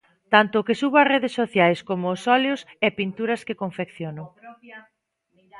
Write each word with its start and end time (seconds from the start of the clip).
Tanto 0.33 0.55
o 0.57 0.65
que 0.67 0.77
subo 0.81 0.95
ás 1.01 1.09
redes 1.13 1.33
sociais 1.41 1.79
como 1.89 2.05
os 2.15 2.21
óleos 2.37 2.61
e 2.85 2.87
pinturas 2.99 3.41
que 3.47 3.59
confecciono. 3.63 4.25